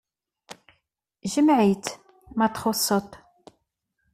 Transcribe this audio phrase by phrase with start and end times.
[1.33, 1.85] Jmeɛ-it,
[2.37, 3.11] ma teɣsed-t.